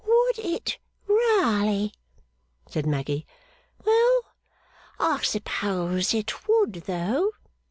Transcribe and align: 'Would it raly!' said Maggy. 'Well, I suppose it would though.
'Would 0.03 0.39
it 0.39 0.79
raly!' 1.05 1.93
said 2.67 2.87
Maggy. 2.87 3.27
'Well, 3.85 4.21
I 4.99 5.21
suppose 5.21 6.15
it 6.15 6.47
would 6.47 6.73
though. 6.87 7.29